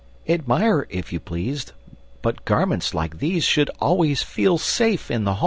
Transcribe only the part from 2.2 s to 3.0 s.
But garments